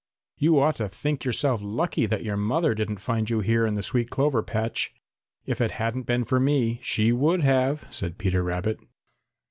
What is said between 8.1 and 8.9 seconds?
Peter Rabbit.